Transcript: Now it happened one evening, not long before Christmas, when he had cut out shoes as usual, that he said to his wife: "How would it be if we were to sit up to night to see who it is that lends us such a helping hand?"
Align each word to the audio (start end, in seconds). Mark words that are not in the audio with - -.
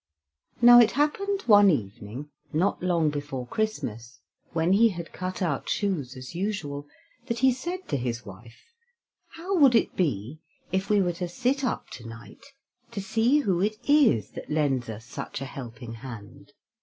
Now 0.63 0.79
it 0.79 0.93
happened 0.93 1.43
one 1.43 1.69
evening, 1.69 2.31
not 2.51 2.81
long 2.81 3.11
before 3.11 3.45
Christmas, 3.45 4.19
when 4.51 4.73
he 4.73 4.89
had 4.89 5.13
cut 5.13 5.43
out 5.43 5.69
shoes 5.69 6.17
as 6.17 6.33
usual, 6.33 6.87
that 7.27 7.37
he 7.45 7.51
said 7.51 7.87
to 7.89 7.97
his 7.97 8.25
wife: 8.25 8.63
"How 9.33 9.55
would 9.59 9.75
it 9.75 9.95
be 9.95 10.41
if 10.71 10.89
we 10.89 11.03
were 11.03 11.13
to 11.13 11.29
sit 11.29 11.63
up 11.63 11.91
to 11.91 12.07
night 12.07 12.43
to 12.89 12.99
see 12.99 13.41
who 13.41 13.61
it 13.61 13.77
is 13.87 14.31
that 14.31 14.49
lends 14.49 14.89
us 14.89 15.05
such 15.05 15.39
a 15.39 15.45
helping 15.45 15.93
hand?" 15.93 16.51